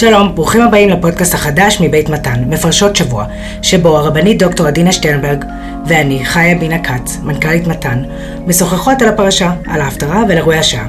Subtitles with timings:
[0.00, 3.24] שלום, ברוכים הבאים לפודקאסט החדש מבית מתן, מפרשות שבוע,
[3.62, 5.44] שבו הרבנית דוקטור עדינה שטרנברג
[5.86, 8.02] ואני, חיה בינה כץ, מנכ"לית מתן,
[8.46, 10.86] משוחחות על הפרשה, על ההפטרה ועל אירועי השעה.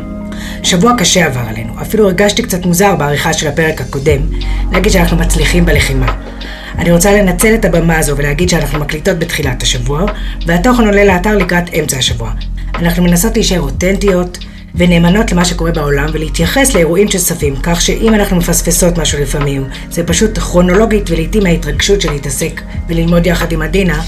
[0.64, 4.20] שבוע קשה עבר עלינו, אפילו הרגשתי קצת מוזר בעריכה של הפרק הקודם,
[4.72, 6.14] להגיד שאנחנו מצליחים בלחימה.
[6.78, 10.06] אני רוצה לנצל את הבמה הזו ולהגיד שאנחנו מקליטות בתחילת השבוע,
[10.46, 12.32] והתוכן עולה לאתר לקראת אמצע השבוע.
[12.76, 14.38] אנחנו מנסות להישאר אותנטיות,
[14.76, 20.38] ונאמנות למה שקורה בעולם ולהתייחס לאירועים שצפים, כך שאם אנחנו מפספסות משהו לפעמים, זה פשוט
[20.38, 24.02] כרונולוגית ולעיתים ההתרגשות של להתעסק וללמוד יחד עם עדינה,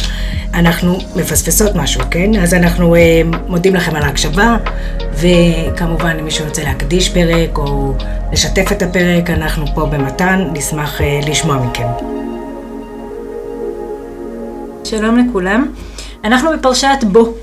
[0.53, 2.35] אנחנו מפספסות משהו, כן?
[2.35, 4.57] אז אנחנו אה, מודים לכם על ההקשבה,
[5.13, 7.93] וכמובן אם מישהו רוצה להקדיש פרק או
[8.31, 11.87] לשתף את הפרק, אנחנו פה במתן, נשמח אה, לשמוע מכם.
[14.83, 15.71] שלום לכולם.
[16.23, 17.33] אנחנו בפרשת בו.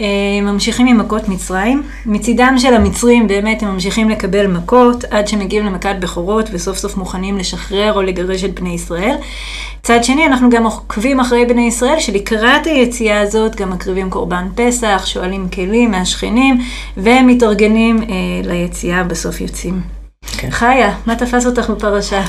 [0.00, 0.06] אה,
[0.42, 1.82] ממשיכים עם מכות מצרים.
[2.06, 7.38] מצידם של המצרים באמת הם ממשיכים לקבל מכות עד שמגיעים למכת בכורות וסוף סוף מוכנים
[7.38, 9.16] לשחרר או לגרש את בני ישראל.
[9.82, 15.02] צד שני אנחנו גם עוקבים אחרי בני ישראל שלקראת היציאה הזאת גם מקריבים קורבן פסח,
[15.06, 16.58] שואלים כלים מהשכנים
[16.96, 18.06] ומתארגנים אה,
[18.44, 19.80] ליציאה בסוף יוצאים.
[20.36, 20.50] כן.
[20.50, 22.22] חיה, מה תפס אותך בפרשה?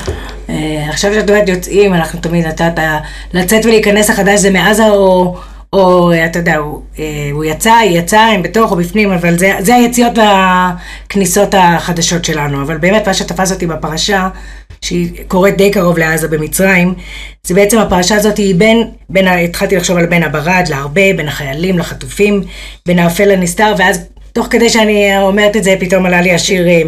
[0.48, 2.82] אה, עכשיו שאת אומרת יוצאים, אנחנו תמיד נתת
[3.32, 5.36] לצאת ולהיכנס החדש זה מעזה או...
[5.76, 9.52] או אתה יודע, הוא, אה, הוא יצא, היא יצאה, הם בתוך או בפנים, אבל זה,
[9.58, 12.62] זה היציאות והכניסות החדשות שלנו.
[12.62, 14.28] אבל באמת מה שתפס אותי בפרשה,
[14.82, 16.94] שהיא קורית די קרוב לעזה במצרים,
[17.46, 21.78] זה בעצם הפרשה הזאת היא בין, בין התחלתי לחשוב על בין הברד להרבה, בין החיילים
[21.78, 22.42] לחטופים,
[22.86, 24.00] בין האפל לנסתר, ואז
[24.32, 26.82] תוך כדי שאני אומרת את זה, פתאום עלה לי השיר אה,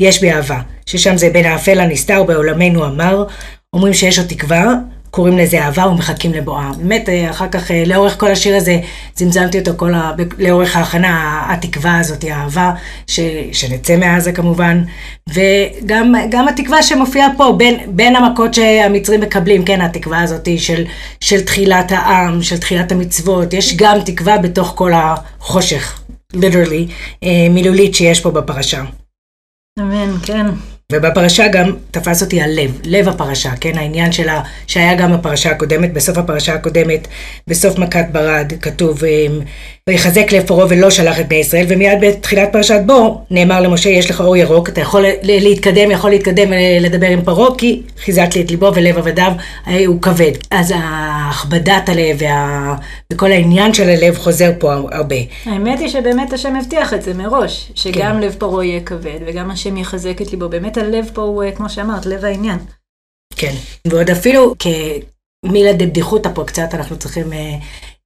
[0.00, 3.24] יש בי אהבה, ששם זה בין האפל לנסתר בעולמנו אמר,
[3.72, 4.74] אומרים שיש עוד תקווה,
[5.10, 6.70] קוראים לזה אהבה ומחכים לבואה.
[6.78, 8.80] באמת, אה, אחר כך, אה, לאורך כל השיר הזה,
[9.16, 10.12] זמזמתי אותו כל ה...
[10.38, 12.72] לאורך ההכנה, התקווה הזאת, האהבה,
[13.06, 13.20] ש...
[13.52, 14.82] שנצא מעזה כמובן,
[15.28, 20.84] וגם התקווה שמופיעה פה, בין, בין המכות שהמצרים מקבלים, כן, התקווה הזאת של,
[21.20, 26.00] של תחילת העם, של תחילת המצוות, יש גם תקווה בתוך כל החושך,
[26.32, 26.86] ליטרלי,
[27.24, 28.82] אה, מילולית שיש פה בפרשה.
[29.80, 30.46] אמן, כן.
[30.90, 33.78] ובפרשה גם תפס אותי הלב, לב הפרשה, כן?
[33.78, 37.08] העניין שלה, שהיה גם בפרשה הקודמת, בסוף הפרשה הקודמת,
[37.46, 39.40] בסוף מכת ברד, כתוב, אמ,
[39.88, 44.10] ויחזק לב פרעה ולא שלח את בני ישראל, ומיד בתחילת פרשת בו, נאמר למשה, יש
[44.10, 48.42] לך אור ירוק, אתה יכול להתקדם, יכול להתקדם אה, לדבר עם פרעה, כי חיזק לי
[48.42, 49.32] את ליבו ולב עבדיו
[49.68, 50.32] אה, הוא כבד.
[50.50, 52.74] אז הכבדת הלב וה...
[53.12, 55.16] וכל העניין של הלב חוזר פה הרבה.
[55.46, 58.20] האמת היא שבאמת השם הבטיח את זה מראש, שגם כן.
[58.20, 60.48] לב פרעה יהיה כבד, וגם השם יחזק את ליבו.
[60.48, 62.58] באמת הלב פה הוא, אה, כמו שאמרת, לב העניין.
[63.36, 63.54] כן,
[63.86, 67.32] ועוד אפילו כמילה דבדיחותא פה קצת, אנחנו צריכים...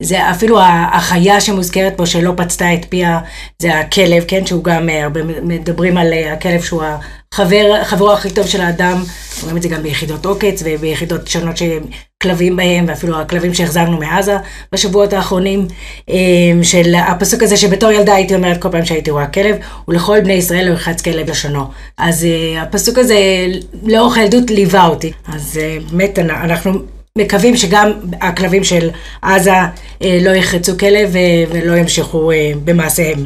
[0.05, 0.59] זה אפילו
[0.93, 3.21] החיה שמוזכרת פה שלא פצתה את פיה,
[3.59, 6.83] זה הכלב, כן, שהוא גם, אה, הרבה מדברים על אה, הכלב שהוא
[7.33, 9.03] החבר, חברו הכי טוב של האדם,
[9.43, 11.83] רואים את זה גם ביחידות עוקץ וביחידות שונות שהם
[12.23, 14.37] כלבים בהם, ואפילו הכלבים שהחזרנו מעזה
[14.73, 15.67] בשבועות האחרונים,
[16.11, 16.15] אה,
[16.63, 19.57] של הפסוק הזה שבתור ילדה הייתי אומרת כל פעם שהייתי רואה כלב,
[19.89, 21.65] ולכל בני ישראל לא ירחץ כלב לשונו.
[21.99, 22.27] אז
[22.61, 23.47] הפסוק הזה
[23.83, 25.13] לאורך הילדות ליווה אותי.
[25.29, 25.61] אז
[25.91, 26.73] באמת אנחנו
[27.19, 28.91] מקווים שגם הכלבים של
[29.23, 29.51] עזה
[30.03, 33.19] אה, לא יחרצו כלב אה, ולא ימשיכו אה, במעשיהם.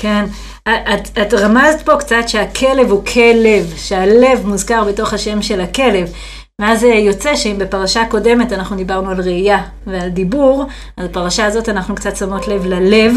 [0.00, 0.24] כן,
[0.68, 6.12] את, את רמזת פה קצת שהכלב הוא כלב, שהלב מוזכר בתוך השם של הכלב.
[6.60, 10.64] ואז יוצא שאם בפרשה הקודמת אנחנו דיברנו על ראייה ועל דיבור,
[10.96, 13.12] אז בפרשה הזאת אנחנו קצת שמות לב ללב,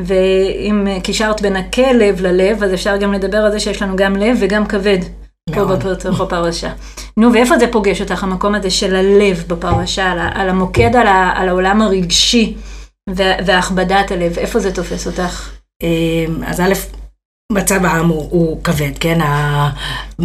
[0.00, 4.36] ואם קישרת בין הכלב ללב, אז אפשר גם לדבר על זה שיש לנו גם לב
[4.40, 4.98] וגם כבד.
[5.52, 6.72] פה בתוך הפרשה.
[7.16, 11.48] נו, ואיפה זה פוגש אותך, המקום הזה של הלב בפרשה, על, על המוקד, על, על
[11.48, 12.54] העולם הרגשי
[13.46, 15.50] והכבדת הלב, איפה זה תופס אותך?
[15.82, 16.72] אמ, אז א',
[17.52, 19.18] מצב העם הוא, הוא כבד, כן?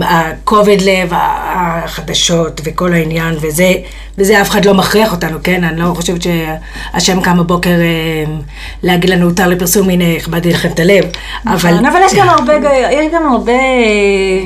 [0.02, 3.74] הכובד לב, החדשות וכל העניין, וזה,
[4.18, 5.64] וזה אף אחד לא מכריח אותנו, כן?
[5.64, 8.24] אני לא חושבת שהשם קם בבוקר אה,
[8.84, 11.06] להגיד לנו, הותר לפרסום, הנה, הכבדתי לכם את הלב,
[11.46, 11.86] נכון, אבל...
[11.88, 12.54] אבל יש גם הרבה,
[12.92, 13.54] יש גם הרבה...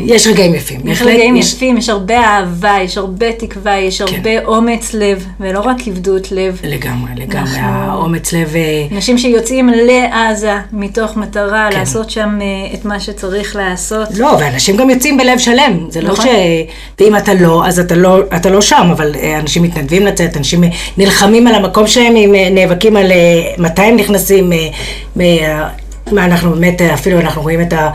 [0.05, 0.81] יש רגעים יפים.
[0.85, 1.53] יש רגעים יש...
[1.53, 4.15] יפים, יש הרבה אהבה, יש הרבה תקווה, יש כן.
[4.15, 6.59] הרבה אומץ לב, ולא רק כבדות לב.
[6.63, 8.55] לגמרי, לגמרי, האומץ לב...
[8.55, 11.79] אה, אנשים שיוצאים לעזה מתוך מטרה כן.
[11.79, 14.07] לעשות שם אה, את מה שצריך לעשות.
[14.17, 16.25] לא, ואנשים גם יוצאים בלב שלם, זה לא נכון.
[16.25, 16.35] לא ש...
[16.99, 20.63] ואם אתה לא, אז אתה לא, אתה לא שם, אבל אנשים מתנדבים לצאת, אנשים
[20.97, 24.53] נלחמים על המקום שלהם, הם אה, נאבקים על אה, מתי הם נכנסים,
[25.21, 25.69] אה,
[26.11, 27.89] מה אנחנו באמת, אפילו אנחנו רואים את ה...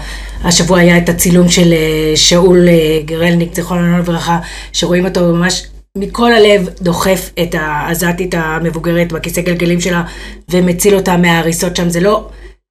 [0.44, 1.74] השבוע היה את הצילום של
[2.14, 2.68] שאול
[3.04, 4.38] גרלניק, זיכרונו לברכה,
[4.72, 5.66] שרואים אותו ממש
[5.96, 10.02] מכל הלב דוחף את העזתית המבוגרת בכיסא גלגלים שלה
[10.50, 11.88] ומציל אותה מההריסות שם.
[11.88, 12.28] זה לא,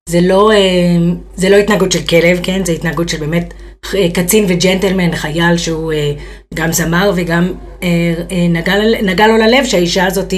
[0.07, 0.51] זה לא,
[1.35, 2.65] זה לא התנהגות של כלב, כן?
[2.65, 3.53] זה התנהגות של באמת
[4.13, 6.11] קצין וג'נטלמן, חייל שהוא אה,
[6.53, 7.51] גם זמר וגם
[7.83, 7.87] אה,
[8.31, 8.47] אה,
[9.01, 10.33] נגע, לו ללב שהאישה הזאת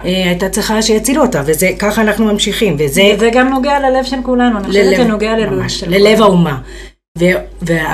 [0.00, 3.02] הייתה צריכה שיצילו אותה, וזה, ככה אנחנו ממשיכים, וזה...
[3.16, 5.52] וזה גם נוגע ללב של כולנו, אני חושבת שזה נוגע ללב.
[5.86, 6.58] ללב האומה.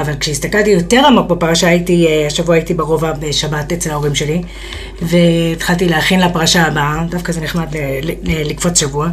[0.00, 4.42] אבל כשהסתכלתי יותר עמוק בפרשה, הייתי, אה, השבוע הייתי ברובע בשבת אצל ההורים שלי,
[5.02, 7.66] והתחלתי להכין לפרשה הבאה, דווקא זה נחמד
[8.22, 9.08] לקפוץ שבוע,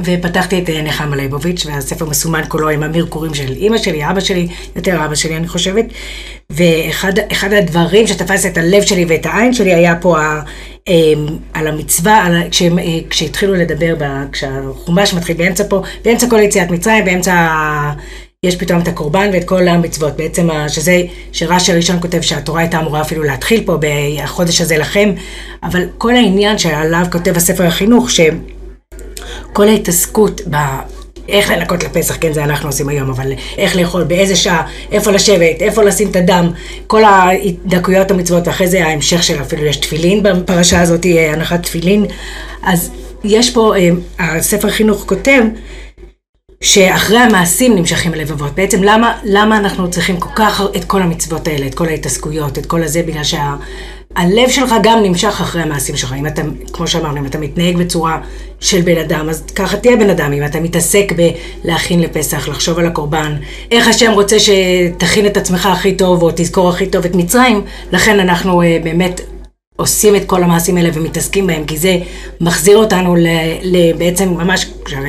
[0.00, 4.48] ופתחתי את אה, נחמה ליבוביץ', והספר מסומן כולו עם המרקורים של אימא שלי, אבא שלי,
[4.76, 5.84] יותר אבא שלי אני חושבת,
[6.50, 10.40] ואחד הדברים שתפס את הלב שלי ואת העין שלי היה פה ה,
[10.88, 13.94] אמ, על המצווה, על, כשהם, אה, כשהתחילו לדבר,
[14.32, 17.48] כשהחומש מתחיל באמצע פה, באמצע כל יציאת מצרים, באמצע...
[18.42, 21.02] יש פתאום את הקורבן ואת כל המצוות, בעצם שזה,
[21.32, 25.12] שרש"י הראשון כותב שהתורה הייתה אמורה אפילו להתחיל פה בחודש הזה לכם,
[25.62, 30.56] אבל כל העניין שעליו כותב הספר החינוך, שכל ההתעסקות ב...
[31.28, 35.60] איך לנקות לפסח, כן, זה אנחנו עושים היום, אבל איך לאכול, באיזה שעה, איפה לשבת,
[35.62, 36.50] איפה לשים את הדם,
[36.86, 42.06] כל הדקויות המצוות, ואחרי זה ההמשך של אפילו יש תפילין בפרשה הזאת, אה, הנחת תפילין.
[42.62, 42.90] אז
[43.24, 45.42] יש פה, אה, הספר חינוך כותב,
[46.60, 48.54] שאחרי המעשים נמשכים הלבבות.
[48.54, 52.66] בעצם למה, למה אנחנו צריכים כל כך את כל המצוות האלה, את כל ההתעסקויות, את
[52.66, 56.14] כל הזה, בגלל שהלב שה, שלך גם נמשך אחרי המעשים שלך.
[56.18, 56.42] אם אתה,
[56.72, 58.20] כמו שאמרנו, אם אתה מתנהג בצורה
[58.60, 60.32] של בן אדם, אז ככה תהיה בן אדם.
[60.32, 63.36] אם אתה מתעסק בלהכין לפסח, לחשוב על הקורבן,
[63.70, 68.20] איך השם רוצה שתכין את עצמך הכי טוב, או תזכור הכי טוב את מצרים, לכן
[68.20, 69.20] אנחנו אה, באמת
[69.76, 71.98] עושים את כל המעשים האלה ומתעסקים בהם, כי זה
[72.40, 73.26] מחזיר אותנו ל,
[73.62, 74.66] ל, בעצם ממש,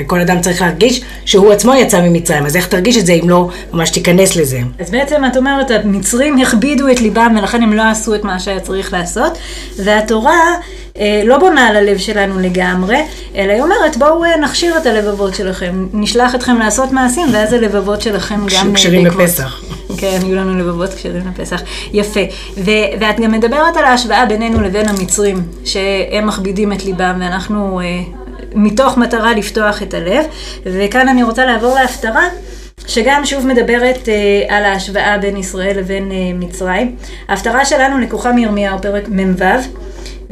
[0.08, 3.50] כל אדם צריך להרגיש שהוא עצמו יצא ממצרים, אז איך תרגיש את זה אם לא
[3.74, 4.60] ממש תיכנס לזה?
[4.80, 8.60] אז בעצם את אומרת, המצרים הכבידו את ליבם ולכן הם לא עשו את מה שהיה
[8.60, 9.38] צריך לעשות,
[9.78, 10.56] והתורה
[11.00, 12.98] אה, לא בונה על הלב שלנו לגמרי,
[13.36, 18.02] אלא היא אומרת, בואו אה, נכשיר את הלבבות שלכם, נשלח אתכם לעשות מעשים, ואז הלבבות
[18.02, 18.74] שלכם גם...
[18.74, 19.62] כשרים לפסח.
[19.98, 21.62] כן, יהיו לנו לבבות כשרים לפסח.
[21.94, 22.20] יפה.
[22.58, 27.86] ו- ואת גם מדברת על ההשוואה בינינו לבין המצרים, שהם מכבידים את ליבם, ואנחנו, אה,
[28.56, 30.26] מתוך מטרה לפתוח את הלב.
[30.66, 32.28] וכאן אני רוצה לעבור להפטרה.
[32.88, 36.14] שגם שוב מדברת uh, על ההשוואה בין ישראל לבין uh,
[36.46, 36.96] מצרים.
[37.28, 39.44] ההפטרה שלנו לקוחה מירמיהו, פרק מ"ו,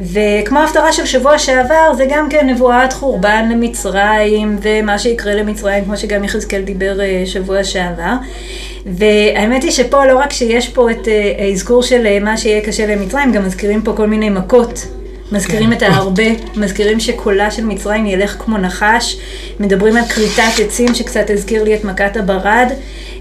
[0.00, 5.96] וכמו ההפטרה של שבוע שעבר, זה גם כן נבואת חורבן למצרים, ומה שיקרה למצרים, כמו
[5.96, 8.14] שגם יחזקאל דיבר uh, שבוע שעבר.
[8.86, 12.86] והאמת היא שפה לא רק שיש פה את אה, האזכור של אה, מה שיהיה קשה
[12.86, 14.95] למצרים, גם מזכירים פה כל מיני מכות.
[15.32, 15.76] מזכירים כן.
[15.76, 16.22] את ההרבה,
[16.56, 19.18] מזכירים שקולה של מצרים ילך כמו נחש,
[19.60, 22.72] מדברים על כריתת עצים שקצת הזכיר לי את מכת הברד,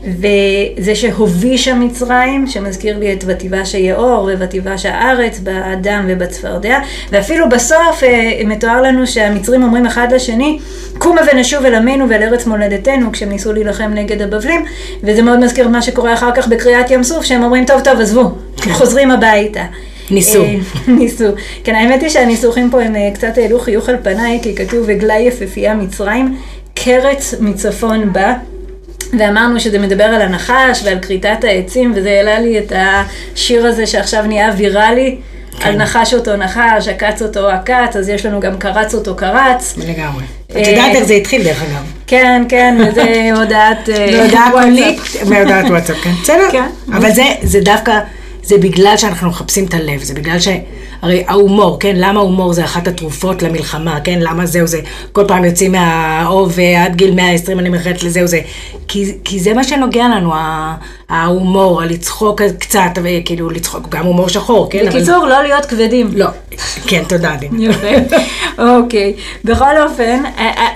[0.04, 6.80] וזה שהובישה מצרים, שמזכיר לי את ותיבש היאור ותיבש הארץ, באדם ובצפרדע,
[7.12, 10.60] ואפילו בסוף אה, מתואר לנו שהמצרים אומרים אחד לשני,
[10.98, 14.66] קומה ונשוב אל עמנו ואל ארץ מולדתנו, כשהם ניסו להילחם נגד הבבלים,
[15.04, 18.32] וזה מאוד מזכיר מה שקורה אחר כך בקריאת ים סוף, שהם אומרים, טוב, טוב, עזבו,
[18.58, 18.74] כן.
[18.74, 19.64] חוזרים הביתה.
[20.12, 20.44] ניסו.
[20.44, 20.56] אה,
[21.00, 21.26] ניסו.
[21.64, 25.20] כן, האמת היא שהניסוחים פה הם אה, קצת העלו חיוך על פניי, כי כתוב וגלי
[25.20, 26.38] יפהפייה מצרים,
[26.74, 28.34] קרץ מצפון בא.
[29.20, 34.24] ואמרנו שזה מדבר על הנחש ועל כריתת העצים, וזה העלה לי את השיר הזה שעכשיו
[34.24, 35.18] נהיה ויראלי.
[35.60, 35.70] כן.
[35.70, 39.76] על נחש אותו נחש, עקץ אותו עקץ, אז יש לנו גם קרץ אותו קרץ.
[39.78, 40.24] לגמרי.
[40.52, 41.84] את יודעת איך זה התחיל דרך אגב.
[42.08, 43.02] כן, כן, וזה
[43.40, 44.52] הודעת וואטסאפ.
[44.52, 46.12] קולית, מהודעת וואטסאפ, כן.
[46.22, 46.52] בסדר.
[46.52, 46.70] כן.
[46.94, 47.10] אבל
[47.44, 48.00] זה דווקא,
[48.46, 50.48] זה בגלל שאנחנו מחפשים את הלב, זה בגלל ש...
[51.02, 51.96] הרי ההומור, כן?
[51.96, 54.20] למה ההומור זה אחת התרופות למלחמה, כן?
[54.22, 54.80] למה זהו זה?
[55.12, 58.40] כל פעם יוצאים מהאוב עד גיל 120 אני מאחלת לזהו זה.
[58.88, 60.34] כי, כי זה מה שנוגע לנו,
[61.10, 62.90] ההומור, הלצחוק קצת,
[63.26, 64.86] כאילו לצחוק, גם הומור שחור, כן?
[64.88, 65.30] בקיצור, אבל...
[65.30, 66.10] לא להיות כבדים.
[66.16, 66.28] לא.
[66.88, 67.52] כן, תודה, דין.
[67.72, 68.16] יפה.
[68.58, 69.14] אוקיי.
[69.44, 70.24] בכל אופן,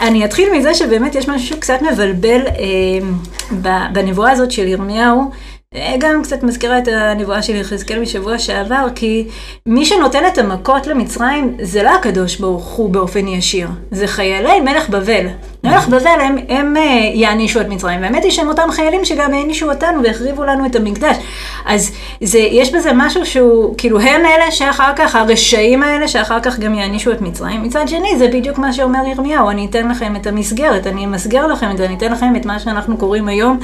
[0.01, 5.31] אני אתחיל מזה שבאמת יש משהו קצת מבלבל אה, בנבואה הזאת של ירמיהו.
[5.75, 9.27] אה, גם קצת מזכירה את הנבואה של יחזקאל משבוע שעבר, כי
[9.65, 14.89] מי שנותן את המכות למצרים זה לא הקדוש ברוך הוא באופן ישיר, זה חיילי מלך
[14.89, 15.27] בבל.
[15.63, 19.71] מלך בבל הם, הם אה, יענישו את מצרים, והאמת היא שהם אותם חיילים שגם הענישו
[19.71, 21.15] אותנו והחריבו לנו את המקדש.
[21.65, 26.59] אז זה, יש בזה משהו שהוא, כאילו הם אלה שאחר כך, הרשעים האלה שאחר כך
[26.59, 27.63] גם יענישו את מצרים.
[27.63, 31.71] מצד שני, זה בדיוק מה שאומר ירמיהו, אני אתן לכם את המסגרת, אני אמסגר לכם
[31.71, 33.59] את זה, אני אתן לכם את מה שאנחנו קוראים היום.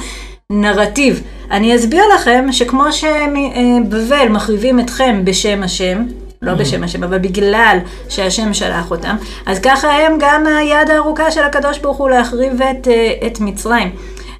[0.52, 1.22] נרטיב.
[1.50, 6.04] אני אסביר לכם שכמו שבבל מחריבים אתכם בשם השם,
[6.42, 6.54] לא mm-hmm.
[6.54, 11.78] בשם השם, אבל בגלל שהשם שלח אותם, אז ככה הם גם היד הארוכה של הקדוש
[11.78, 13.90] ברוך הוא להחריב את, אה, את מצרים.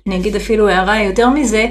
[0.07, 1.67] אני אגיד אפילו הערה יותר מזה,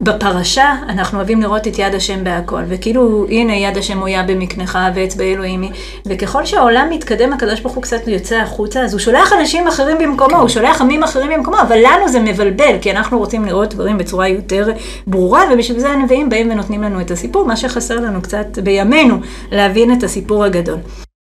[0.00, 5.24] בפרשה אנחנו אוהבים לראות את יד השם בהכל, וכאילו הנה יד השם הויה במקנך ואצבע
[5.24, 5.70] אלוהים היא,
[6.06, 10.36] וככל שהעולם מתקדם הקדוש ברוך הוא קצת יוצא החוצה, אז הוא שולח אנשים אחרים במקומו,
[10.36, 14.28] הוא שולח עמים אחרים במקומו, אבל לנו זה מבלבל, כי אנחנו רוצים לראות דברים בצורה
[14.28, 14.68] יותר
[15.06, 19.16] ברורה, ובשביל זה הנביאים באים ונותנים לנו את הסיפור, מה שחסר לנו קצת בימינו
[19.52, 20.78] להבין את הסיפור הגדול.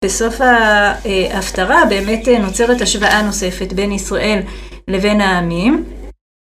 [0.05, 4.41] בסוף ההפטרה באמת נוצרת השוואה נוספת בין ישראל
[4.89, 5.85] לבין העמים.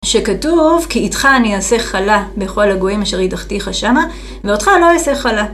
[0.03, 4.05] שכתוב, כי איתך אני אעשה חלה בכל הגויים אשר ידחתיך שמה,
[4.43, 5.45] ואותך לא אעשה חלה.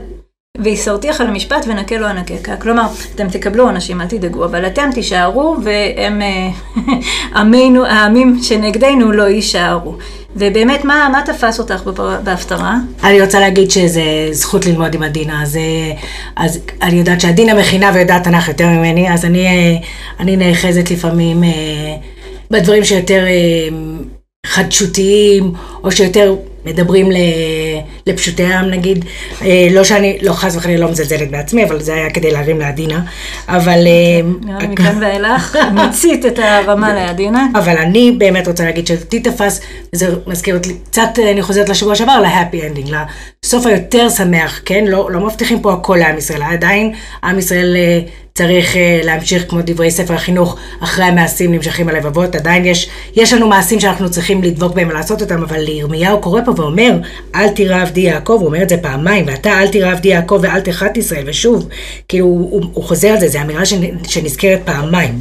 [0.58, 2.56] ויסרתיך למשפט ונקה לא אנקה.
[2.60, 6.22] כלומר, אתם תקבלו אנשים, אל תדאגו, אבל אתם תישארו, והם,
[7.36, 9.96] עמינו, העמים שנגדנו לא יישארו.
[10.36, 11.82] ובאמת, מה, מה תפס אותך
[12.24, 12.76] בהפטרה?
[13.04, 14.02] אני רוצה להגיד שזה
[14.32, 15.58] זכות ללמוד עם עדינה, אז,
[16.36, 19.46] אז אני יודעת שעדינה מכינה ויודעת תנ"ך יותר ממני, אז אני,
[20.20, 21.42] אני נאחזת לפעמים
[22.50, 23.24] בדברים שיותר...
[24.50, 25.52] חדשותיים,
[25.84, 26.34] או שיותר
[26.72, 27.08] מדברים
[28.06, 29.04] לפשוטי העם נגיד.
[29.42, 33.00] אה, לא שאני, לא חס וחלילה לא מזלזלת בעצמי, אבל זה היה כדי להרים לעדינה.
[33.48, 33.86] אבל...
[33.86, 35.58] אה, נראה לי מכאן ואילך,
[35.88, 37.46] מצית את הרמה לעדינה.
[37.54, 39.60] אבל אני באמת רוצה להגיד שאותי תפס,
[39.94, 42.96] וזה מזכיר אותי, קצת אני חוזרת לשבוע שעבר, ל happy ending,
[43.44, 44.84] לסוף היותר שמח, כן?
[44.88, 47.76] לא, לא מבטיחים פה הכל לעם ישראל, עדיין עם ישראל...
[47.76, 48.00] אה,
[48.34, 53.48] צריך uh, להמשיך כמו דברי ספר החינוך, אחרי המעשים נמשכים הלבבות, עדיין יש, יש לנו
[53.48, 56.98] מעשים שאנחנו צריכים לדבוק בהם ולעשות אותם, אבל ירמיהו קורא פה ואומר,
[57.34, 60.60] אל תירא עבדי יעקב, הוא אומר את זה פעמיים, ואתה אל תירא עבדי יעקב ואל
[60.60, 61.68] תחת ישראל, ושוב,
[62.08, 63.62] כאילו הוא, הוא חוזר על זה, זו אמירה
[64.08, 65.20] שנזכרת פעמיים.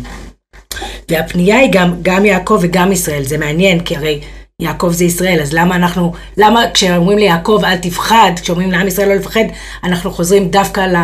[1.10, 4.22] והפנייה היא גם, גם יעקב וגם ישראל, זה מעניין, כי הרי
[4.60, 9.16] יעקב זה ישראל, אז למה אנחנו, למה כשאומרים ליעקב אל תפחד, כשאומרים לעם ישראל לא
[9.16, 9.44] לפחד,
[9.84, 10.96] אנחנו חוזרים דווקא ל,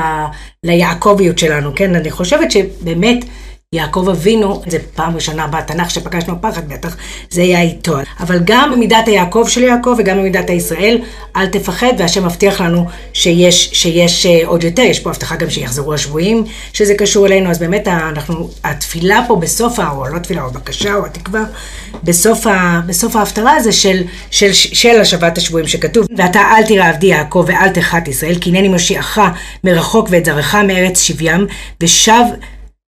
[0.63, 1.95] ליעקביות שלנו, כן?
[1.95, 3.25] אני חושבת שבאמת
[3.75, 6.95] יעקב אבינו, זה פעם ראשונה בתנ"ך שפגשנו פחד, בטח
[7.29, 7.97] זה היה איתו.
[8.19, 11.01] אבל גם במידת היעקב של יעקב וגם במידת הישראל,
[11.35, 15.93] אל תפחד, והשם מבטיח לנו שיש, שיש אה, עוד יותר, יש פה הבטחה גם שיחזרו
[15.93, 20.93] השבויים, שזה קשור אלינו, אז באמת אנחנו, התפילה פה בסוף, או לא תפילה, או בקשה,
[20.93, 21.43] או התקווה,
[22.03, 27.07] בסוף, ה, בסוף ההפטרה זה של, של, של השבת השבויים שכתוב, ואתה אל תראה עבדי
[27.07, 29.19] יעקב ואל תחת ישראל, כי הנני מושיעך
[29.63, 31.47] מרחוק ואת זרעך מארץ שבים,
[31.81, 32.23] ושב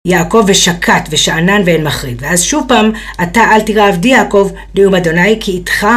[0.06, 2.18] יעקב ושקט ושאנן ואין מחריד.
[2.22, 2.92] ואז שוב פעם,
[3.24, 5.88] אתה אל תירא עבדי יעקב, נאום אדוני, כי איתך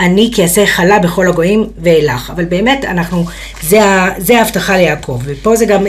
[0.00, 2.30] אני כי אעשה חלה בכל הגויים ואילך.
[2.30, 3.24] אבל באמת, אנחנו,
[3.62, 3.80] זה,
[4.18, 5.20] זה ההבטחה ליעקב.
[5.24, 5.84] ופה זה גם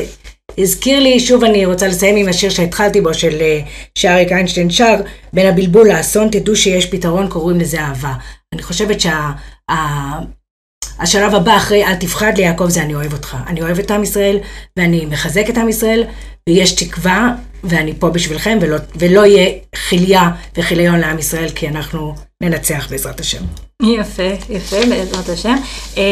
[0.57, 3.59] הזכיר לי, שוב אני רוצה לסיים עם השיר שהתחלתי בו, של אה,
[3.95, 4.95] שאריק איינשטיין שר,
[5.33, 8.13] בין הבלבול לאסון, תדעו שיש פתרון, קוראים לזה אהבה.
[8.53, 9.31] אני חושבת שה...
[10.99, 13.37] השלב הבא אחרי אל תפחד ליעקב זה אני אוהב אותך.
[13.47, 14.39] אני אוהב את עם ישראל,
[14.77, 16.03] ואני מחזק את עם ישראל,
[16.49, 22.87] ויש תקווה, ואני פה בשבילכם, ולא, ולא יהיה חיליה וכיליון לעם ישראל, כי אנחנו ננצח
[22.89, 23.41] בעזרת השם.
[23.83, 25.55] יפה, יפה, בעזרת השם.
[25.97, 26.03] אמ,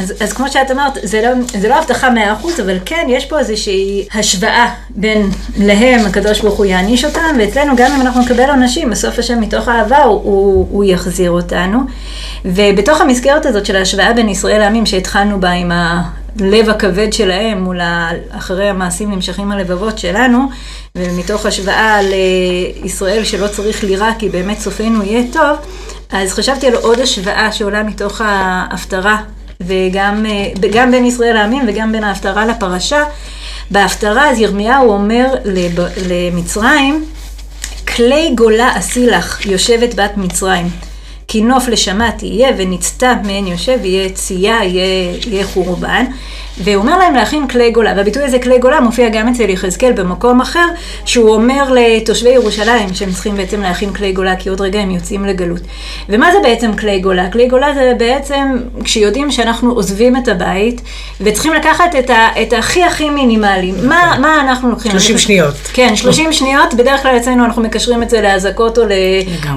[0.00, 1.28] אז, אז כמו שאת אמרת, זה לא,
[1.60, 6.58] זה לא הבטחה מאה אחוז, אבל כן, יש פה איזושהי השוואה בין להם, הקדוש ברוך
[6.58, 10.66] הוא יעניש אותם, ואצלנו גם אם אנחנו נקבל עונשים, בסוף השם מתוך אהבה הוא, הוא,
[10.70, 11.78] הוא יחזיר אותנו.
[12.44, 15.72] ובתוך המסגרת הזאת של ההשוואה בין ישראל לעמים שהתחלנו בה עם
[16.40, 17.80] הלב הכבד שלהם מול
[18.30, 20.48] אחרי המעשים נמשכים הלבבות שלנו,
[20.96, 25.56] ומתוך השוואה לישראל שלא צריך לירה כי באמת סופנו יהיה טוב,
[26.10, 29.16] אז חשבתי על עוד השוואה שעולה מתוך ההפטרה,
[29.60, 30.26] וגם
[30.72, 33.04] גם בין ישראל לעמים וגם בין ההפטרה לפרשה.
[33.70, 35.34] בהפטרה אז ירמיהו אומר
[36.08, 37.04] למצרים,
[37.96, 40.70] כלי גולה עשי לך, יושבת בת מצרים.
[41.28, 46.04] כי נוף לשמה תהיה ונצתה מעין יושב, יהיה צייה, יהיה, יהיה חורבן.
[46.58, 50.40] והוא אומר להם להכין כלי גולה, והביטוי הזה כלי גולה מופיע גם אצל יחזקאל במקום
[50.40, 50.66] אחר,
[51.04, 55.24] שהוא אומר לתושבי ירושלים שהם צריכים בעצם להכין כלי גולה, כי עוד רגע הם יוצאים
[55.24, 55.60] לגלות.
[56.08, 57.30] ומה זה בעצם כלי גולה?
[57.30, 60.80] כלי גולה זה בעצם כשיודעים שאנחנו עוזבים את הבית,
[61.20, 63.72] וצריכים לקחת את, ה, את הכי הכי מינימלי.
[63.82, 64.16] מה.
[64.20, 64.92] מה אנחנו לוקחים?
[64.92, 65.54] 30 שניות.
[65.72, 68.82] כן, 30 שניות, בדרך כלל אצלנו אנחנו מקשרים את זה לאזעקות או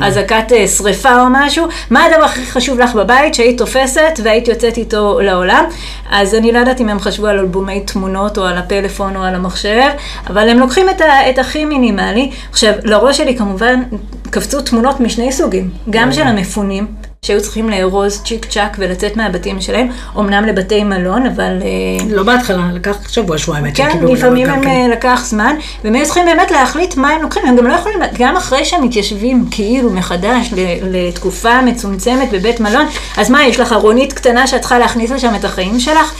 [0.01, 1.67] לאזעקת אה, שריפה או משהו.
[1.89, 5.63] מה הדבר הכי חשוב לך בבית שהיית תופסת והיית יוצאת איתו לעולם?
[6.09, 9.35] אז אני לא יודעת אם הם חשבו על אלבומי תמונות או על הפלאפון או על
[9.35, 9.89] המחשב,
[10.27, 12.31] אבל הם לוקחים את, ה, את הכי מינימלי.
[12.49, 13.83] עכשיו, לראש שלי כמובן
[14.29, 16.98] קפצו תמונות משני סוגים, גם של המפונים.
[17.25, 19.87] שהיו צריכים לארוז צ'יק צ'אק ולצאת מהבתים שלהם,
[20.19, 21.59] אמנם לבתי מלון, אבל...
[21.61, 23.71] אה, לא בהתחלה, לקח שבוע, שבועיים.
[23.71, 24.67] כן, לפעמים הם כן.
[24.69, 27.99] אה, לקח זמן, והם היו צריכים באמת להחליט מה הם לוקחים, הם גם לא יכולים,
[28.19, 32.85] גם אחרי שהם מתיישבים כאילו מחדש לתקופה מצומצמת בבית מלון,
[33.17, 36.13] אז מה, יש לך ארונית קטנה שאת צריכה להכניס לשם את החיים שלך?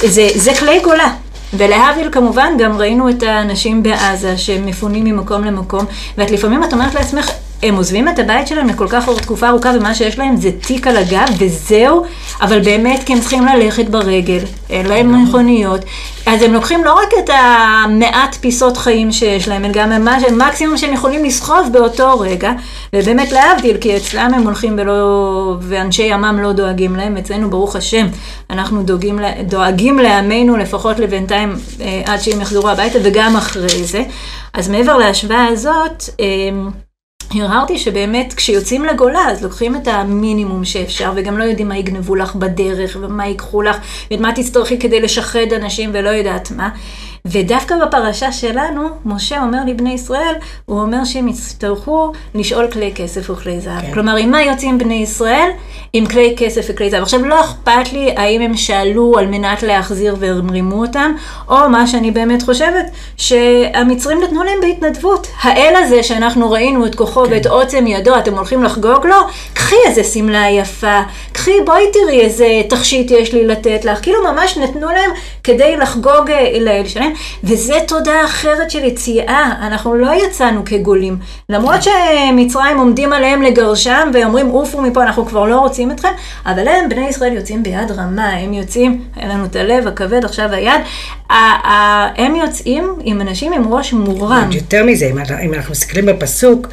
[0.00, 1.08] זה, זה כלי גולה.
[1.56, 5.84] ולהבדיל כמובן גם ראינו את האנשים בעזה שמפונים ממקום למקום,
[6.18, 7.30] ואת לפעמים את אומרת לעצמך,
[7.62, 10.96] הם עוזבים את הבית שלהם לכל כך תקופה ארוכה, ומה שיש להם זה תיק על
[10.96, 12.04] הגב, וזהו,
[12.40, 15.80] אבל באמת כי הם צריכים ללכת ברגל, אין להם מכוניות.
[16.26, 20.92] אז הם לוקחים לא רק את המעט פיסות חיים שיש להם, אלא גם המקסימום שהם
[20.92, 22.52] יכולים לסחוב באותו רגע,
[22.92, 28.06] ובאמת להבדיל, כי אצלם הם הולכים ולא, ואנשי ימ"מ לא דואגים להם, אצלנו ברוך השם,
[28.50, 34.02] אנחנו דואגים, דואגים לעמנו לפחות לבינתיים אה, עד שהם יחזרו הביתה, וגם אחרי זה.
[34.54, 36.24] אז מעבר להשוואה הזאת, אה,
[37.30, 42.34] הרהרתי שבאמת כשיוצאים לגולה אז לוקחים את המינימום שאפשר וגם לא יודעים מה יגנבו לך
[42.34, 43.76] בדרך ומה ייקחו לך
[44.10, 46.68] ואת מה תצטרכי כדי לשחד אנשים ולא יודעת מה.
[47.26, 50.34] ודווקא בפרשה שלנו, משה אומר לבני ישראל,
[50.66, 53.80] הוא אומר שהם יצטרכו לשאול כלי כסף וכלי זהב.
[53.80, 53.92] כן.
[53.92, 55.50] כלומר, עם מה יוצאים בני ישראל?
[55.92, 57.02] עם כלי כסף וכלי זהב.
[57.02, 61.12] עכשיו, לא אכפת לי האם הם שאלו על מנת להחזיר והם רימו אותם,
[61.48, 65.26] או מה שאני באמת חושבת, שהמצרים נתנו להם בהתנדבות.
[65.42, 67.32] האל הזה שאנחנו ראינו את כוחו כן.
[67.32, 69.16] ואת עוצם ידו, אתם הולכים לחגוג לו?
[69.54, 71.00] קחי איזה שמלה יפה,
[71.32, 74.02] קחי, בואי תראי איזה תכשיט יש לי לתת לך.
[74.02, 75.10] כאילו ממש נתנו להם
[75.44, 77.13] כדי לחגוג אה, לאל שלהם.
[77.44, 79.52] וזה תודעה אחרת של יציאה.
[79.62, 81.16] אנחנו לא יצאנו כגולים.
[81.48, 86.08] למרות שמצרים עומדים עליהם לגרשם ואומרים עופו מפה, אנחנו כבר לא רוצים אתכם,
[86.46, 90.50] אבל הם, בני ישראל, יוצאים ביד רמה, הם יוצאים, היה לנו את הלב, הכבד, עכשיו
[90.52, 90.80] היד.
[92.16, 94.48] הם יוצאים עם אנשים עם ראש מורם.
[94.52, 95.10] יותר מזה,
[95.44, 96.68] אם אנחנו מסתכלים בפסוק,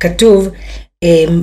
[0.00, 0.48] כתוב,
[1.02, 1.42] אמ,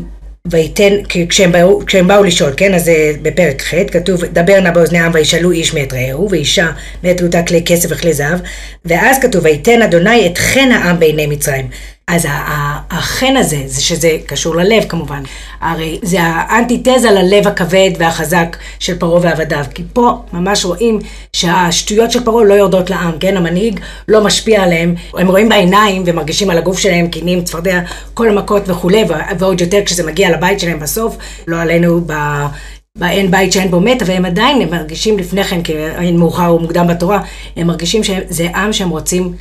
[0.52, 0.94] ויתן,
[1.30, 5.52] כשהם באו, כשהם באו לשאול, כן, אז בפרק ח' כתוב, דבר נא באוזני העם וישאלו
[5.52, 6.72] איש מאת רעהו, ואישה
[7.04, 8.40] מאת רעותה כלי כסף וכלי זהב,
[8.86, 11.68] ואז כתוב, ויתן אדוני את חן העם בעיני מצרים.
[12.08, 12.28] אז
[12.92, 15.24] החן הזה, זה שזה קשור ללב כמובן,
[15.62, 21.00] הרי זה האנטיתזה ללב הכבד והחזק של פרעה ועבדיו, כי פה ממש רואים
[21.34, 23.38] שהשטויות של פרעה לא יורדות לעם, כן?
[23.38, 27.80] המנהיג לא משפיע עליהם, הם רואים בעיניים ומרגישים על הגוף שלהם, קינים, צפרדע,
[28.14, 29.04] כל המכות וכולי,
[29.40, 31.18] ועוד יותר כשזה מגיע לבית שלהם בסוף,
[31.48, 32.14] לא עלינו ב...
[32.98, 36.48] באין בית שאין בו מת, אבל הם עדיין, הם מרגישים לפני כן, כי אין מאוחר
[36.48, 37.22] או מוקדם בתורה,
[37.56, 39.34] הם מרגישים שזה עם שהם רוצים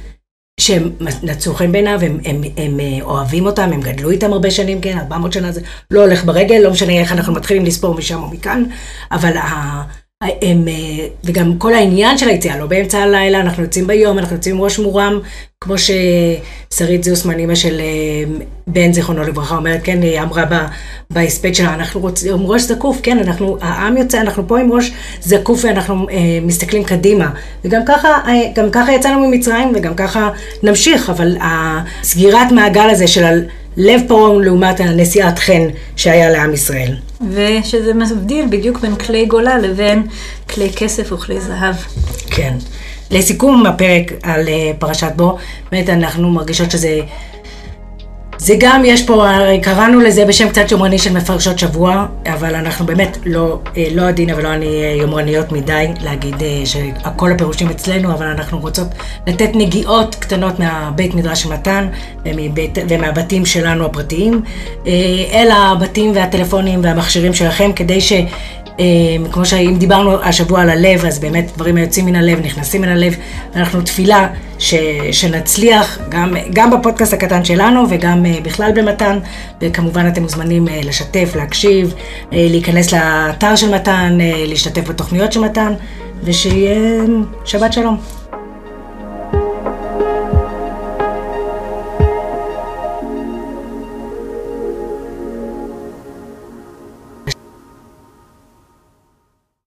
[0.62, 0.90] שהם
[1.23, 4.81] נצאו חן בעיניו, הם, הם, הם, הם אה, אוהבים אותם, הם גדלו איתם הרבה שנים,
[4.81, 8.28] כן, 400 שנה זה לא הולך ברגל, לא משנה איך אנחנו מתחילים לספור משם או
[8.28, 8.64] מכאן,
[9.12, 9.83] אבל ה,
[10.22, 14.54] הם, אה, וגם כל העניין של היציאה, לא באמצע הלילה, אנחנו יוצאים ביום, אנחנו יוצאים
[14.54, 15.20] עם ראש מורם,
[15.61, 20.44] כמו ששרית זוסמן, אימא של אה, בן, זיכרונו לברכה, אומרת, כן, היא אמרה
[21.11, 24.92] בהספד שלה, אנחנו רוצים, עם ראש זקוף, כן, אנחנו, העם יוצא, אנחנו פה עם ראש
[25.20, 27.30] זקוף ואנחנו אה, מסתכלים קדימה.
[27.64, 30.30] וגם ככה, אה, גם ככה יצאנו ממצרים וגם ככה
[30.62, 33.42] נמשיך, אבל הסגירת מעגל הזה של
[33.76, 35.62] לב פרעה לעומת הנשיאת חן
[35.96, 36.96] שהיה לעם ישראל.
[37.30, 40.06] ושזה מבדיל בדיוק בין כלי גולה לבין
[40.50, 41.74] כלי כסף וכלי זהב.
[42.30, 42.54] כן.
[43.11, 45.38] לסיכום הפרק על אה, פרשת בו,
[45.70, 47.00] באמת אנחנו מרגישות שזה...
[48.44, 49.26] זה גם, יש פה,
[49.62, 54.37] קראנו לזה בשם קצת יומרני של מפרשות שבוע, אבל אנחנו באמת לא, אה, לא עדינה
[54.37, 58.87] ולא אני אה, יומרניות מדי להגיד שהכל הפירושים אצלנו, אבל אנחנו רוצות
[59.26, 61.88] לתת נגיעות קטנות מהבית מדרש מתן
[62.26, 64.42] ומבית, ומהבתים שלנו הפרטיים,
[65.33, 68.12] אל הבתים והטלפונים והמכשירים שלכם, כדי ש...
[68.78, 72.88] אמ, כמו שאם דיברנו השבוע על הלב, אז באמת דברים היוצאים מן הלב, נכנסים מן
[72.88, 73.14] הלב.
[73.56, 74.74] אנחנו תפילה ש,
[75.12, 79.18] שנצליח, גם, גם בפודקאסט הקטן שלנו וגם אה, בכלל במתן.
[79.61, 81.94] וכמובן אתם מוזמנים אה, לשתף, להקשיב,
[82.32, 85.72] אה, להיכנס לאתר של מתן, להשתתף בתוכניות של מתן,
[86.24, 87.02] ושיהיה
[87.44, 88.21] שבת שלום.